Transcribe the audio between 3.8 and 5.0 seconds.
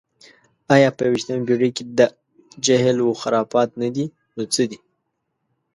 نه دي، نو څه دي؟